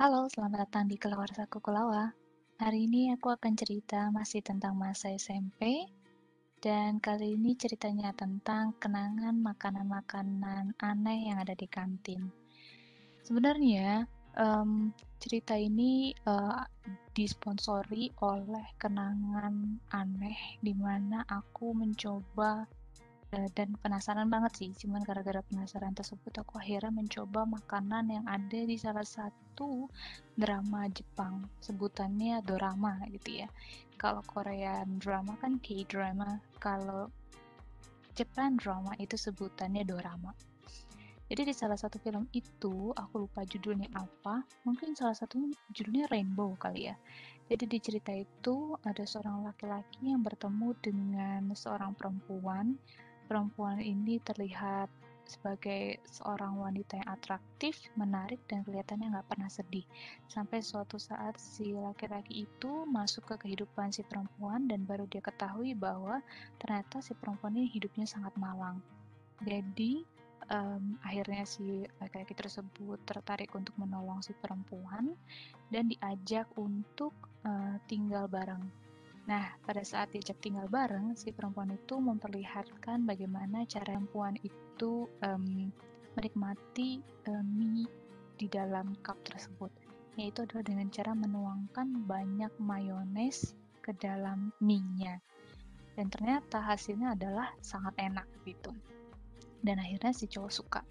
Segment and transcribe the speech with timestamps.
[0.00, 2.08] Halo, selamat datang di Kelawarsa Kukulawa.
[2.56, 5.84] Hari ini aku akan cerita masih tentang masa SMP
[6.64, 12.32] dan kali ini ceritanya tentang kenangan makanan-makanan aneh yang ada di kantin.
[13.20, 14.08] Sebenarnya
[14.40, 14.88] um,
[15.20, 16.64] cerita ini uh,
[17.12, 22.64] disponsori oleh kenangan aneh di mana aku mencoba
[23.30, 28.74] dan penasaran banget sih cuman gara-gara penasaran tersebut aku akhirnya mencoba makanan yang ada di
[28.74, 29.86] salah satu
[30.34, 33.48] drama Jepang sebutannya dorama gitu ya.
[33.94, 37.06] Kalau Korean drama kan K-drama kalau
[38.18, 40.34] Japan drama itu sebutannya dorama.
[41.30, 45.38] Jadi di salah satu film itu aku lupa judulnya apa mungkin salah satu
[45.70, 46.98] judulnya Rainbow kali ya.
[47.46, 52.74] Jadi di cerita itu ada seorang laki-laki yang bertemu dengan seorang perempuan
[53.30, 54.90] perempuan ini terlihat
[55.30, 59.86] sebagai seorang wanita yang atraktif, menarik, dan kelihatannya nggak pernah sedih.
[60.26, 65.78] Sampai suatu saat si laki-laki itu masuk ke kehidupan si perempuan dan baru dia ketahui
[65.78, 66.18] bahwa
[66.58, 68.82] ternyata si perempuan ini hidupnya sangat malang.
[69.46, 70.02] Jadi
[70.50, 75.14] um, akhirnya si laki-laki tersebut tertarik untuk menolong si perempuan
[75.70, 77.14] dan diajak untuk
[77.46, 78.66] uh, tinggal bareng
[79.30, 85.70] Nah, pada saat diajak tinggal bareng, si perempuan itu memperlihatkan bagaimana cara perempuan itu um,
[86.18, 86.98] menikmati
[87.30, 87.86] um, mie
[88.42, 89.70] di dalam cup tersebut,
[90.18, 93.54] yaitu adalah dengan cara menuangkan banyak mayones
[93.86, 95.22] ke dalam mie-nya.
[95.94, 98.74] Dan ternyata hasilnya adalah sangat enak gitu.
[99.62, 100.82] Dan akhirnya si cowok suka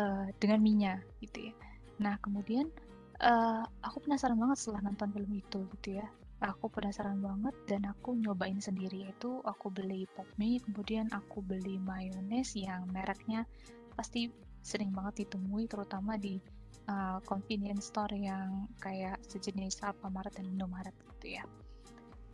[0.00, 1.54] uh, dengan mie-nya gitu ya.
[2.00, 2.72] Nah, kemudian
[3.20, 6.08] uh, aku penasaran banget setelah nonton film itu gitu ya
[6.38, 11.82] aku penasaran banget dan aku nyobain sendiri itu aku beli pop mie kemudian aku beli
[11.82, 13.42] mayones yang mereknya
[13.98, 14.30] pasti
[14.62, 16.38] sering banget ditemui terutama di
[16.86, 21.44] uh, convenience store yang kayak sejenis Alfamart dan Indomaret gitu ya.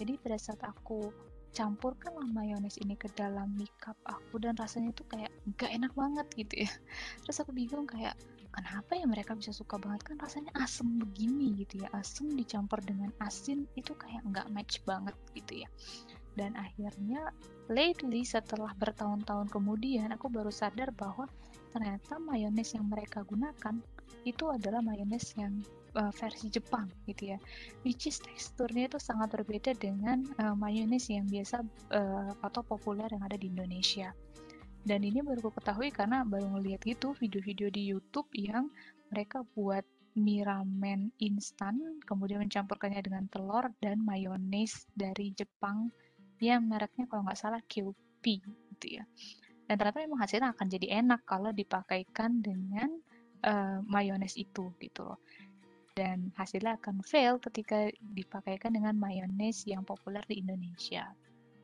[0.00, 1.12] Jadi pada saat aku
[1.50, 5.28] campurkanlah mayones ini ke dalam mie cup aku dan rasanya tuh kayak
[5.58, 6.70] gak enak banget gitu ya.
[7.26, 8.14] Terus aku bingung kayak
[8.50, 10.02] kenapa ya mereka bisa suka banget?
[10.04, 11.88] Kan rasanya asem begini gitu ya.
[11.94, 15.68] Asem dicampur dengan asin itu kayak nggak match banget gitu ya.
[16.38, 17.34] Dan akhirnya
[17.70, 21.26] lately setelah bertahun-tahun kemudian aku baru sadar bahwa
[21.70, 23.78] ternyata mayones yang mereka gunakan
[24.26, 25.62] itu adalah mayones yang
[25.96, 27.38] uh, versi Jepang gitu ya.
[27.82, 31.62] Which is teksturnya itu sangat berbeda dengan uh, mayones yang biasa
[31.94, 34.10] uh, atau populer yang ada di Indonesia
[34.80, 38.72] dan ini baru aku ketahui karena baru ngeliat gitu video-video di YouTube yang
[39.12, 39.84] mereka buat
[40.18, 45.92] mie ramen instan kemudian mencampurkannya dengan telur dan mayones dari Jepang
[46.40, 49.04] yang mereknya kalau nggak salah QP gitu ya.
[49.68, 52.90] Dan ternyata memang hasilnya akan jadi enak kalau dipakaikan dengan
[53.46, 55.20] uh, mayones itu gitu loh.
[55.94, 61.06] Dan hasilnya akan fail ketika dipakaikan dengan mayones yang populer di Indonesia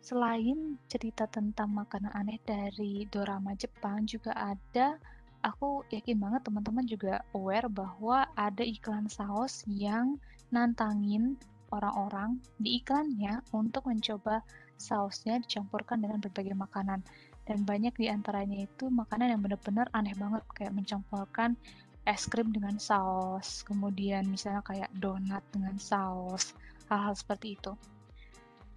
[0.07, 5.03] Selain cerita tentang makanan aneh dari dorama Jepang juga ada
[5.43, 10.15] aku yakin banget teman-teman juga aware bahwa ada iklan saus yang
[10.55, 11.35] nantangin
[11.75, 14.47] orang-orang di iklannya untuk mencoba
[14.79, 17.03] sausnya dicampurkan dengan berbagai makanan.
[17.43, 21.59] Dan banyak di antaranya itu makanan yang benar-benar aneh banget kayak mencampurkan
[22.07, 26.55] es krim dengan saus kemudian misalnya kayak donat dengan saus
[26.87, 27.75] hal-hal seperti itu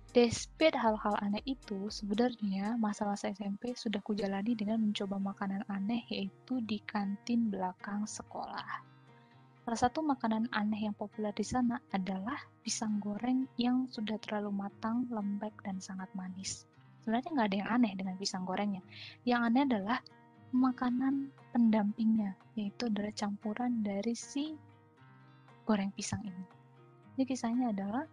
[0.10, 6.82] Despite hal-hal aneh itu, sebenarnya masa-masa SMP sudah kujalani dengan mencoba makanan aneh yaitu di
[6.82, 8.82] kantin belakang sekolah.
[9.70, 15.06] Salah satu makanan aneh yang populer di sana adalah pisang goreng yang sudah terlalu matang,
[15.14, 16.66] lembek, dan sangat manis.
[17.06, 18.82] Sebenarnya nggak ada yang aneh dengan pisang gorengnya.
[19.30, 20.00] Yang aneh adalah
[20.50, 24.58] makanan pendampingnya, yaitu adalah campuran dari si
[25.70, 26.46] goreng pisang ini.
[27.14, 28.10] Jadi kisahnya adalah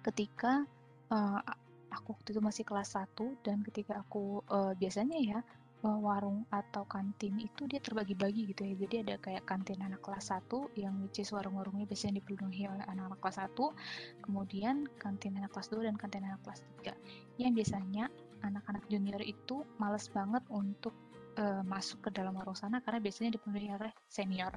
[0.00, 0.64] ketika
[1.12, 1.40] uh,
[1.92, 5.38] aku waktu itu masih kelas 1 dan ketika aku uh, biasanya ya
[5.84, 8.74] uh, warung atau kantin itu dia terbagi-bagi gitu ya.
[8.74, 10.48] Jadi ada kayak kantin anak kelas 1
[10.78, 15.86] yang which is warung-warungnya biasanya dipenuhi oleh anak-anak kelas 1, kemudian kantin anak kelas 2
[15.86, 16.94] dan kantin anak kelas 3.
[17.40, 18.04] Yang biasanya
[18.42, 20.94] anak-anak junior itu males banget untuk
[21.38, 24.54] uh, masuk ke dalam warung sana karena biasanya dipenuhi oleh senior.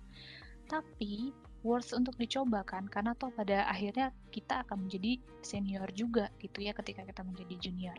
[0.70, 6.62] Tapi worth untuk dicoba kan karena toh pada akhirnya kita akan menjadi senior juga gitu
[6.66, 7.98] ya ketika kita menjadi junior.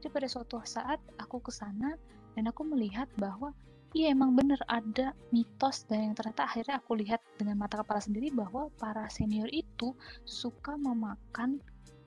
[0.00, 1.92] Jadi pada suatu saat aku ke sana
[2.32, 3.52] dan aku melihat bahwa
[3.92, 8.32] iya emang bener ada mitos dan yang ternyata akhirnya aku lihat dengan mata kepala sendiri
[8.32, 9.92] bahwa para senior itu
[10.24, 11.60] suka memakan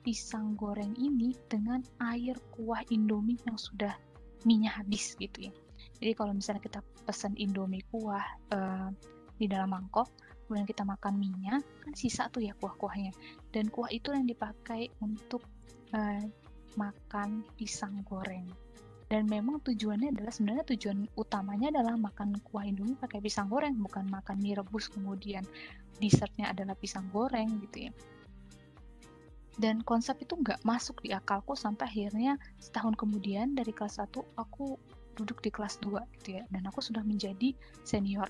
[0.04, 3.96] pisang goreng ini dengan air kuah indomie yang sudah
[4.44, 5.54] minyak habis gitu ya.
[6.04, 8.92] Jadi kalau misalnya kita pesan indomie kuah uh,
[9.40, 10.12] di dalam mangkok,
[10.54, 13.10] kemudian kita makan mie-nya kan sisa tuh ya kuah-kuahnya.
[13.50, 15.42] Dan kuah itu yang dipakai untuk
[15.98, 16.22] uh,
[16.78, 18.46] makan pisang goreng.
[19.10, 24.06] Dan memang tujuannya adalah sebenarnya tujuan utamanya adalah makan kuah indomie pakai pisang goreng bukan
[24.14, 25.42] makan mie rebus kemudian
[25.98, 27.92] dessertnya adalah pisang goreng gitu ya.
[29.58, 34.78] Dan konsep itu nggak masuk di akalku sampai akhirnya setahun kemudian dari kelas 1 aku
[35.18, 36.46] duduk di kelas 2 gitu ya.
[36.54, 38.30] Dan aku sudah menjadi senior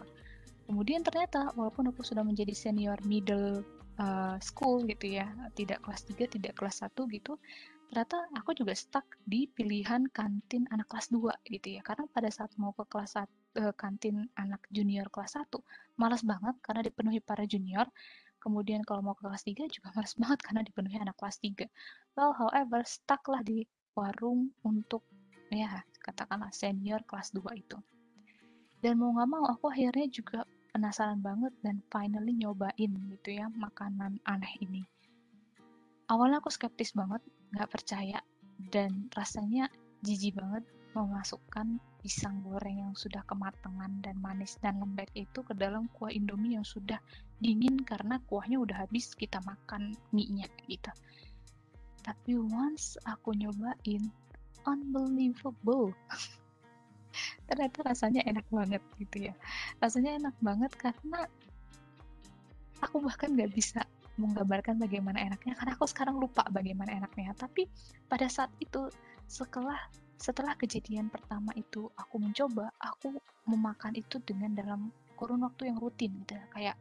[0.66, 3.64] kemudian ternyata walaupun aku sudah menjadi senior middle
[4.00, 7.38] uh, school gitu ya tidak kelas 3 tidak kelas 1 gitu
[7.94, 11.86] ternyata aku juga stuck di pilihan kantin anak kelas 2 gitu ya.
[11.86, 15.62] Karena pada saat mau ke kelas 1, uh, eh, kantin anak junior kelas 1
[16.02, 17.86] malas banget karena dipenuhi para junior.
[18.42, 21.70] Kemudian kalau mau ke kelas 3 juga malas banget karena dipenuhi anak kelas 3
[22.18, 25.06] well however stuck lah di warung untuk
[25.54, 27.78] ya katakanlah senior kelas 2 itu
[28.84, 30.44] dan mau nggak mau aku akhirnya juga
[30.76, 34.84] penasaran banget dan finally nyobain gitu ya makanan aneh ini
[36.12, 37.24] awalnya aku skeptis banget
[37.56, 38.20] nggak percaya
[38.70, 39.72] dan rasanya
[40.04, 45.90] jijik banget memasukkan pisang goreng yang sudah kematangan dan manis dan lembek itu ke dalam
[45.96, 47.00] kuah indomie yang sudah
[47.40, 50.92] dingin karena kuahnya udah habis kita makan mie-nya gitu.
[52.04, 54.12] Tapi once aku nyobain,
[54.68, 55.96] unbelievable.
[57.50, 59.34] Ternyata rasanya enak banget gitu ya.
[59.80, 61.26] Rasanya enak banget karena
[62.84, 63.82] aku bahkan nggak bisa
[64.20, 67.66] menggambarkan bagaimana enaknya karena aku sekarang lupa bagaimana enaknya tapi
[68.06, 68.86] pada saat itu
[69.26, 69.80] setelah
[70.22, 73.18] setelah kejadian pertama itu aku mencoba aku
[73.50, 76.46] memakan itu dengan dalam kurun waktu yang rutin gitu ya.
[76.54, 76.76] kayak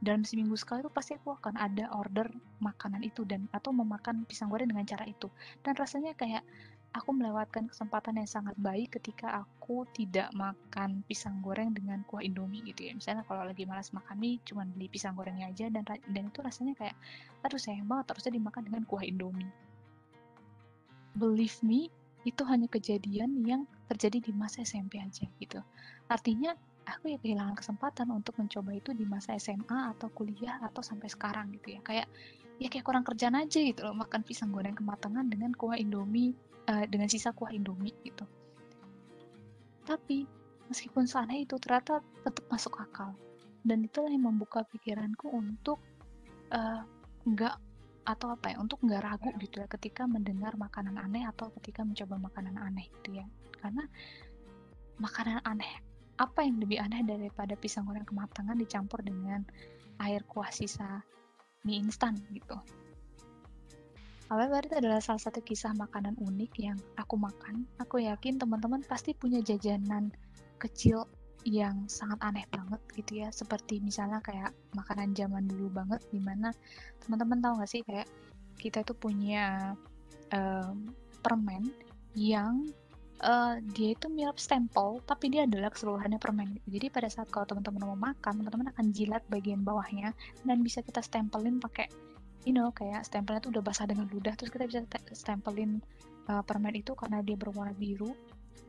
[0.00, 2.28] dalam seminggu sekali itu pasti aku akan ada order
[2.60, 5.28] makanan itu dan atau memakan pisang goreng dengan cara itu
[5.60, 6.44] dan rasanya kayak
[6.90, 12.66] aku melewatkan kesempatan yang sangat baik ketika aku tidak makan pisang goreng dengan kuah indomie
[12.66, 12.92] gitu ya.
[12.98, 16.74] Misalnya kalau lagi malas makan mie cuma beli pisang gorengnya aja dan dan itu rasanya
[16.74, 16.98] kayak
[17.46, 19.50] aduh sayang banget harusnya dimakan dengan kuah indomie.
[21.14, 21.86] Believe me
[22.26, 25.62] itu hanya kejadian yang terjadi di masa SMP aja gitu.
[26.10, 26.58] Artinya
[26.90, 31.54] aku ya kehilangan kesempatan untuk mencoba itu di masa SMA atau kuliah atau sampai sekarang
[31.54, 31.80] gitu ya.
[31.86, 32.10] Kayak
[32.60, 36.36] ya kayak kurang kerjaan aja gitu loh makan pisang goreng kematangan dengan kuah indomie
[36.68, 38.24] uh, dengan sisa kuah Indomie gitu.
[39.86, 40.26] Tapi
[40.68, 43.16] meskipun seaneh itu ternyata tetap masuk akal.
[43.60, 45.80] Dan itulah yang membuka pikiranku untuk
[46.52, 46.84] uh,
[47.24, 47.56] nggak
[48.00, 52.16] atau apa ya untuk nggak ragu gitu ya ketika mendengar makanan aneh atau ketika mencoba
[52.16, 53.26] makanan aneh gitu ya.
[53.60, 53.84] Karena
[55.00, 55.72] makanan aneh
[56.20, 59.40] apa yang lebih aneh daripada pisang goreng kematangan dicampur dengan
[60.00, 61.00] air kuah sisa
[61.64, 62.56] mie instan gitu
[64.30, 67.66] However, itu adalah salah satu kisah makanan unik yang aku makan.
[67.82, 70.14] Aku yakin teman-teman pasti punya jajanan
[70.62, 71.02] kecil
[71.42, 73.28] yang sangat aneh banget gitu ya.
[73.34, 76.54] Seperti misalnya kayak makanan zaman dulu banget, di mana
[77.02, 78.06] teman-teman tahu gak sih kayak
[78.54, 79.74] kita itu punya
[80.30, 80.94] um,
[81.26, 81.74] permen
[82.14, 82.70] yang
[83.26, 86.54] uh, dia itu mirip stempel, tapi dia adalah keseluruhannya permen.
[86.70, 90.14] Jadi pada saat kalau teman-teman mau makan, teman-teman akan jilat bagian bawahnya
[90.46, 91.90] dan bisa kita stempelin pakai
[92.44, 95.80] you know kayak stempelnya tuh udah basah dengan ludah terus kita bisa stempelin
[96.28, 98.12] uh, permen itu karena dia berwarna biru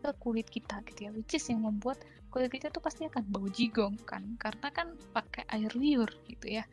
[0.01, 3.46] ke kulit kita gitu ya which is yang membuat kulit kita tuh pasti akan bau
[3.51, 6.63] jigong kan karena kan pakai air liur gitu ya.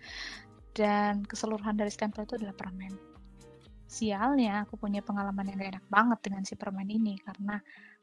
[0.70, 2.94] Dan keseluruhan dari stempel itu adalah permen.
[3.90, 7.58] Sialnya aku punya pengalaman yang gak enak banget dengan si permen ini karena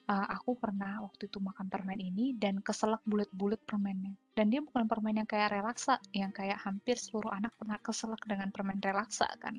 [0.05, 4.13] uh, aku pernah waktu itu makan permen ini dan keselak bulat-bulat permennya.
[4.38, 8.53] Dan dia bukan permen yang kayak relaksa, yang kayak hampir seluruh anak pernah keselak dengan
[8.53, 9.57] permen relaksa kan.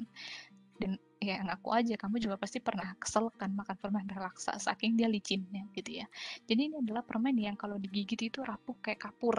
[0.76, 5.08] Dan ya ngaku aja, kamu juga pasti pernah keselak kan makan permen relaksa, saking dia
[5.10, 6.06] licinnya gitu ya.
[6.46, 9.36] Jadi ini adalah permen yang kalau digigit itu rapuh kayak kapur.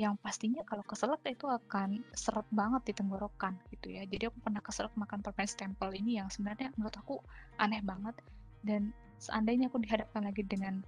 [0.00, 4.08] Yang pastinya kalau keselak itu akan seret banget di tenggorokan gitu ya.
[4.08, 7.20] Jadi aku pernah keselak makan permen stempel ini yang sebenarnya menurut aku
[7.60, 8.16] aneh banget
[8.64, 10.80] dan seandainya aku dihadapkan lagi dengan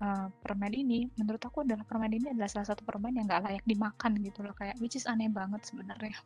[0.00, 3.64] uh, permen ini, menurut aku adalah permen ini adalah salah satu permen yang gak layak
[3.68, 6.16] dimakan gitu loh, kayak which is aneh banget sebenarnya.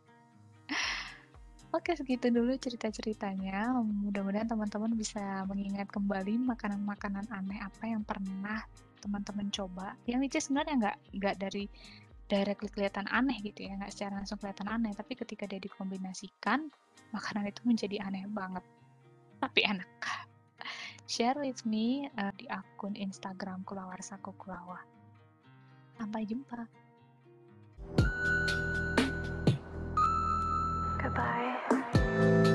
[1.77, 3.79] Oke, segitu dulu cerita-ceritanya.
[3.79, 8.59] Mudah-mudahan teman-teman bisa mengingat kembali makanan-makanan aneh apa yang pernah
[8.99, 9.95] teman-teman coba.
[10.03, 11.65] Yang which is sebenarnya nggak nggak dari
[12.27, 16.71] directly kelihatan aneh gitu ya, nggak secara langsung kelihatan aneh, tapi ketika dia dikombinasikan,
[17.11, 18.63] makanan itu menjadi aneh banget.
[19.43, 19.91] Tapi enak
[21.11, 24.79] share with me uh, di akun Instagram Kulawarsa Kukulawa.
[25.99, 26.71] Sampai jumpa.
[31.03, 32.47] Goodbye.